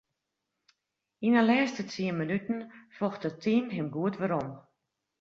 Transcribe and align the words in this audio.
Yn 1.27 1.37
'e 1.39 1.43
lêste 1.49 1.83
tsien 1.85 2.15
minuten 2.19 2.59
focht 2.97 3.27
it 3.29 3.39
team 3.43 3.65
him 3.75 3.87
goed 3.95 4.15
werom. 4.19 4.49